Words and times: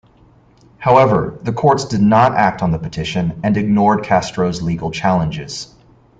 However, 0.79 1.37
the 1.43 1.53
courts 1.53 1.85
did 1.85 2.01
not 2.01 2.33
act 2.33 2.63
on 2.63 2.71
the 2.71 2.79
petition 2.79 3.39
and 3.43 3.55
ignored 3.55 4.03
Castro's 4.03 4.59
legal 4.63 4.89
challenges. 4.89 5.75